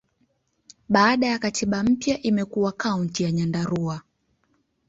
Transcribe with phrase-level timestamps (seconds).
[0.89, 4.01] Baada ya katiba mpya, imekuwa Kaunti ya Nyandarua.